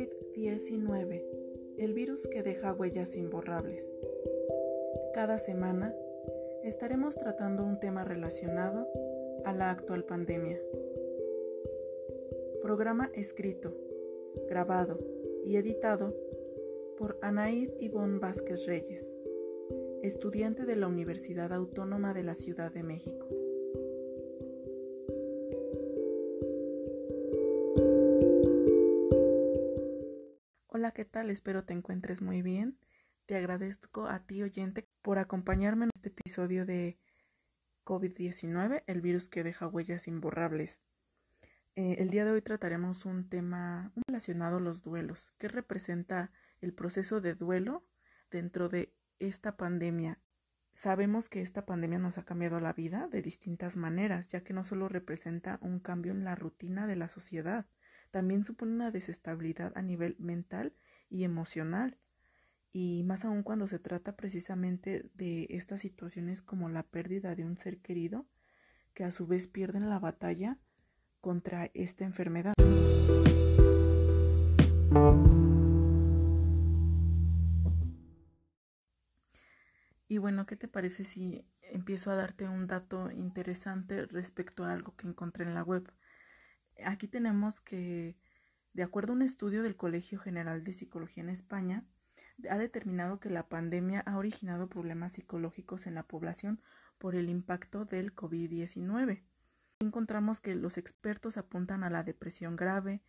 [0.00, 1.24] COVID-19,
[1.76, 3.86] el virus que deja huellas imborrables.
[5.12, 5.94] Cada semana
[6.62, 8.86] estaremos tratando un tema relacionado
[9.44, 10.58] a la actual pandemia.
[12.62, 13.76] Programa escrito,
[14.48, 14.98] grabado
[15.44, 16.14] y editado
[16.96, 19.12] por Anaid Ivonne Vázquez Reyes,
[20.02, 23.39] estudiante de la Universidad Autónoma de la Ciudad de México.
[30.80, 31.28] Hola, ¿qué tal?
[31.28, 32.78] Espero te encuentres muy bien.
[33.26, 36.98] Te agradezco a ti oyente por acompañarme en este episodio de
[37.84, 40.80] COVID-19, el virus que deja huellas imborrables.
[41.76, 45.34] Eh, el día de hoy trataremos un tema relacionado a los duelos.
[45.36, 47.84] ¿Qué representa el proceso de duelo
[48.30, 50.18] dentro de esta pandemia?
[50.72, 54.64] Sabemos que esta pandemia nos ha cambiado la vida de distintas maneras, ya que no
[54.64, 57.66] solo representa un cambio en la rutina de la sociedad,
[58.10, 60.74] también supone una desestabilidad a nivel mental
[61.08, 61.98] y emocional.
[62.72, 67.56] Y más aún cuando se trata precisamente de estas situaciones como la pérdida de un
[67.56, 68.26] ser querido,
[68.94, 70.58] que a su vez pierden la batalla
[71.20, 72.54] contra esta enfermedad.
[80.10, 84.96] Y bueno, ¿qué te parece si empiezo a darte un dato interesante respecto a algo
[84.96, 85.88] que encontré en la web?
[86.84, 88.16] Aquí tenemos que,
[88.72, 91.84] de acuerdo a un estudio del Colegio General de Psicología en España,
[92.48, 96.60] ha determinado que la pandemia ha originado problemas psicológicos en la población
[96.98, 99.22] por el impacto del COVID-19.
[99.80, 103.02] Encontramos que los expertos apuntan a la depresión grave,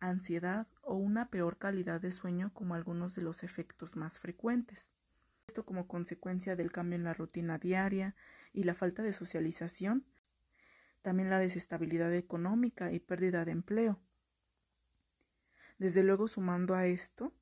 [0.00, 4.90] ansiedad o una peor calidad de sueño como algunos de los efectos más frecuentes.
[5.48, 8.14] Esto como consecuencia del cambio en la rutina diaria
[8.52, 10.04] y la falta de socialización
[11.02, 14.00] también la desestabilidad económica y pérdida de empleo.
[15.78, 17.32] Desde luego, sumando a esto,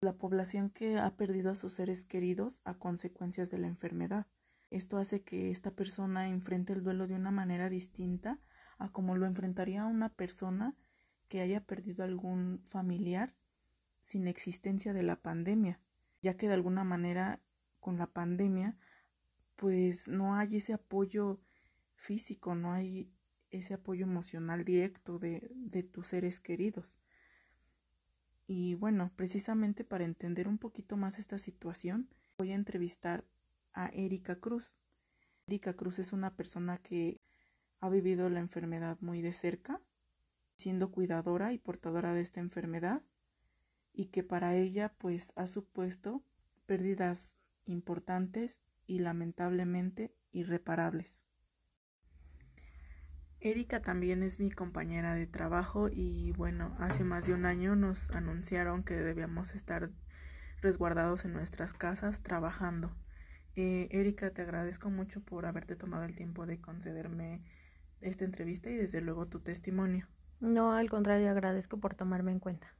[0.00, 4.26] la población que ha perdido a sus seres queridos a consecuencias de la enfermedad.
[4.70, 8.40] Esto hace que esta persona enfrente el duelo de una manera distinta
[8.78, 10.74] a como lo enfrentaría una persona
[11.28, 13.34] que haya perdido algún familiar
[14.00, 15.80] sin existencia de la pandemia,
[16.22, 17.42] ya que de alguna manera
[17.78, 18.78] con la pandemia
[19.56, 21.40] pues no hay ese apoyo
[22.00, 23.12] físico, no hay
[23.50, 26.96] ese apoyo emocional directo de, de tus seres queridos.
[28.46, 33.24] Y bueno, precisamente para entender un poquito más esta situación, voy a entrevistar
[33.72, 34.74] a Erika Cruz.
[35.46, 37.20] Erika Cruz es una persona que
[37.80, 39.80] ha vivido la enfermedad muy de cerca,
[40.56, 43.02] siendo cuidadora y portadora de esta enfermedad,
[43.92, 46.22] y que para ella pues ha supuesto
[46.66, 47.34] pérdidas
[47.66, 51.29] importantes y lamentablemente irreparables.
[53.42, 58.10] Erika también es mi compañera de trabajo y bueno, hace más de un año nos
[58.10, 59.90] anunciaron que debíamos estar
[60.60, 62.94] resguardados en nuestras casas trabajando.
[63.56, 67.42] Eh, Erika, te agradezco mucho por haberte tomado el tiempo de concederme
[68.02, 70.06] esta entrevista y desde luego tu testimonio.
[70.40, 72.76] No, al contrario, agradezco por tomarme en cuenta.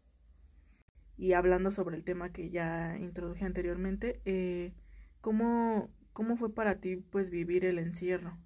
[1.16, 4.75] Y hablando sobre el tema que ya introduje anteriormente, eh,
[5.22, 8.38] ¿cómo, ¿cómo fue para ti pues vivir el encierro?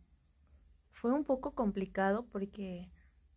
[0.94, 2.88] Fue un poco complicado porque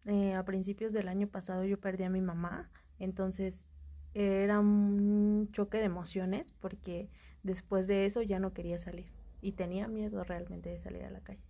[0.06, 3.66] eh, a principios del año pasado yo perdí a mi mamá, entonces
[4.14, 7.10] era un choque de emociones porque
[7.44, 11.22] después de eso ya no quería salir y tenía miedo realmente de salir a la
[11.22, 11.44] calle.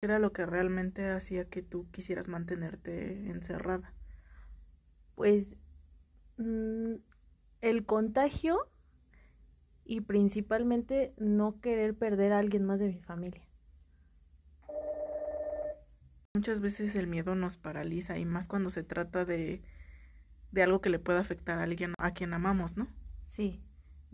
[0.00, 3.94] ¿Qué era lo que realmente hacía que tú quisieras mantenerte encerrada?
[5.14, 5.56] Pues
[6.36, 6.94] mm,
[7.60, 8.68] el contagio
[9.84, 13.47] y principalmente no querer perder a alguien más de mi familia.
[16.38, 19.60] Muchas veces el miedo nos paraliza y más cuando se trata de,
[20.52, 22.86] de algo que le pueda afectar a alguien a quien amamos, ¿no?
[23.26, 23.60] Sí,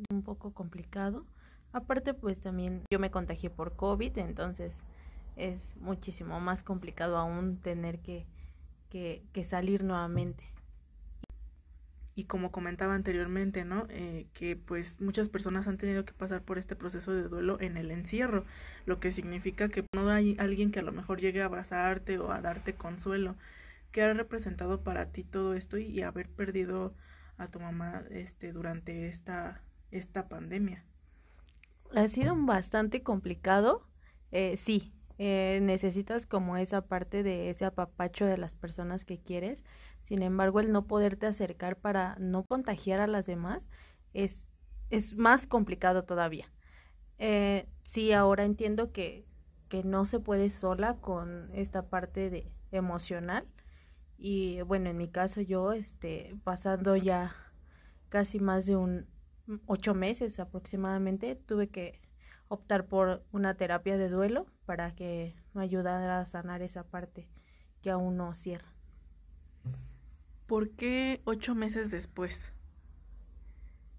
[0.09, 1.27] un poco complicado.
[1.75, 4.81] Aparte, pues también yo me contagié por COVID, entonces
[5.37, 8.25] es muchísimo más complicado aún tener que,
[8.89, 10.45] que, que salir nuevamente
[12.15, 13.87] y como comentaba anteriormente, ¿no?
[13.91, 17.77] Eh, que pues muchas personas han tenido que pasar por este proceso de duelo en
[17.77, 18.45] el encierro,
[18.87, 22.31] lo que significa que no hay alguien que a lo mejor llegue a abrazarte o
[22.31, 23.37] a darte consuelo.
[23.91, 26.95] ¿Qué ha representado para ti todo esto y, haber perdido
[27.37, 30.85] a tu mamá este durante esta esta pandemia?
[31.95, 33.87] Ha sido bastante complicado,
[34.31, 34.93] eh, sí.
[35.17, 39.65] Eh, necesitas como esa parte de ese apapacho de las personas que quieres
[40.05, 43.71] sin embargo, el no poderte acercar para no contagiar a las demás
[44.13, 44.49] es,
[44.91, 46.53] es más complicado todavía.
[47.19, 49.27] Eh, sí, ahora entiendo que,
[49.69, 53.47] que no se puede sola con esta parte de emocional
[54.19, 57.35] y bueno, en mi caso yo, este, pasando ya
[58.09, 59.07] casi más de un
[59.67, 62.01] ocho meses aproximadamente, tuve que
[62.49, 67.29] optar por una terapia de duelo para que me ayudara a sanar esa parte
[67.83, 68.74] que aún no cierra.
[70.55, 72.53] ¿Por qué ocho meses después?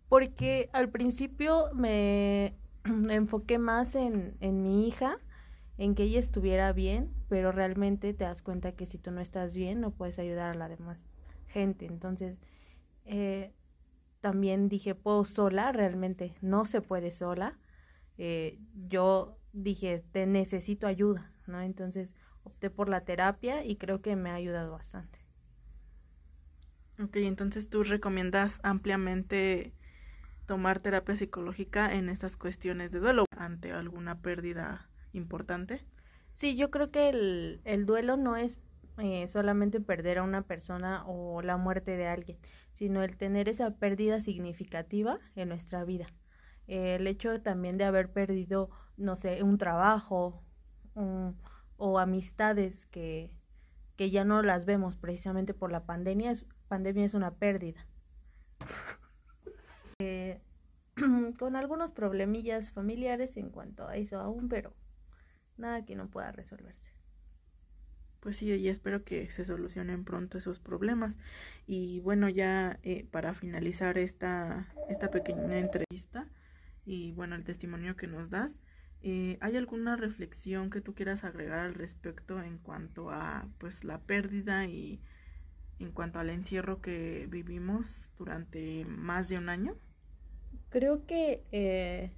[0.07, 2.56] Porque al principio me,
[3.10, 5.19] enfoqué más en, en mi hija,
[5.78, 9.54] en que ella estuviera bien, pero realmente te das cuenta que si tú no estás
[9.54, 11.04] bien no puedes ayudar a la demás
[11.48, 11.88] gente.
[11.88, 12.38] Entonces,
[13.04, 13.51] eh,
[14.22, 17.60] también dije, puedo sola, realmente no se puede sola.
[18.18, 21.60] Eh, yo dije, te necesito ayuda, ¿no?
[21.60, 22.16] Entonces
[22.46, 25.25] opté por la terapia y creo que me ha ayudado bastante.
[27.00, 29.74] Ok, entonces tú recomiendas ampliamente
[30.46, 35.86] tomar terapia psicológica en estas cuestiones de duelo ante alguna pérdida importante.
[36.34, 38.60] Sí, yo creo que el, el duelo no es
[38.98, 42.38] eh, solamente perder a una persona o la muerte de alguien,
[42.72, 46.08] sino el tener esa pérdida significativa en nuestra vida.
[46.68, 50.44] el hecho también de haber perdido, no sé, un trabajo
[51.78, 53.35] o amistades que,
[53.96, 57.86] que ya no las vemos precisamente por la pandemia, es, pandemia es una pérdida.
[60.00, 60.42] Eh,
[61.40, 64.74] con algunos problemillas familiares en cuanto a eso aún, pero
[65.56, 66.92] nada que no pueda resolverse.
[68.20, 71.16] Pues sí, y espero que se solucionen pronto esos problemas.
[71.68, 76.28] Y bueno, ya eh, para finalizar esta, esta pequeña entrevista
[76.86, 78.58] y bueno, el testimonio que nos das,
[79.02, 84.02] eh, ¿hay alguna reflexión que tú quieras agregar al respecto en cuanto a pues la
[84.02, 85.00] pérdida y
[85.80, 89.76] en cuanto al encierro que vivimos durante más de un año?
[90.70, 92.12] Creo que eh,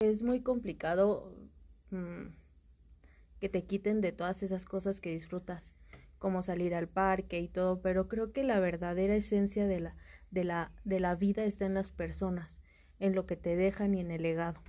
[0.00, 1.34] es muy complicado
[1.90, 2.26] mm,
[3.40, 5.74] que te quiten de todas esas cosas que disfrutas,
[6.18, 9.96] como salir al parque y todo, pero creo que la verdadera esencia de la,
[10.30, 12.60] de la, de la vida está en las personas,
[12.98, 14.62] en lo que te dejan y en el legado.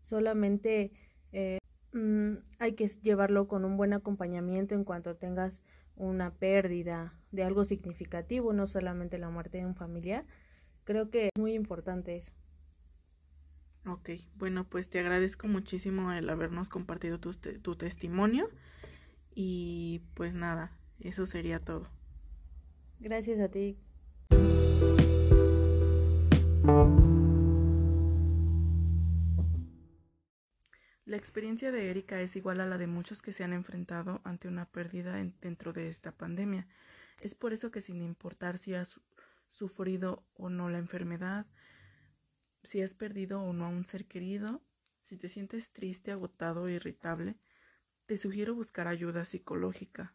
[0.00, 0.92] Solamente
[1.32, 1.58] eh,
[1.92, 5.62] mm, hay que llevarlo con un buen acompañamiento en cuanto tengas
[5.96, 10.24] una pérdida de algo significativo, no solamente la muerte de un familiar.
[10.84, 12.32] Creo que es muy importante eso.
[13.86, 18.50] Ok, bueno, pues te agradezco muchísimo el habernos compartido tu, tu testimonio
[19.34, 21.88] y pues nada, eso sería todo.
[23.00, 23.78] Gracias a ti.
[31.08, 34.46] La experiencia de Erika es igual a la de muchos que se han enfrentado ante
[34.46, 36.68] una pérdida dentro de esta pandemia.
[37.22, 39.00] Es por eso que sin importar si has
[39.48, 41.46] sufrido o no la enfermedad,
[42.62, 44.62] si has perdido o no a un ser querido,
[45.00, 47.38] si te sientes triste, agotado o irritable,
[48.04, 50.14] te sugiero buscar ayuda psicológica.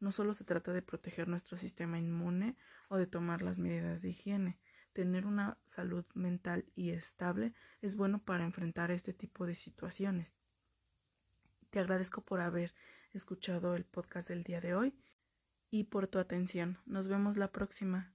[0.00, 2.56] No solo se trata de proteger nuestro sistema inmune
[2.88, 4.58] o de tomar las medidas de higiene,
[4.94, 7.52] tener una salud mental y estable
[7.82, 10.34] es bueno para enfrentar este tipo de situaciones.
[11.68, 12.74] Te agradezco por haber
[13.12, 14.94] escuchado el podcast del día de hoy
[15.70, 16.78] y por tu atención.
[16.86, 18.13] Nos vemos la próxima.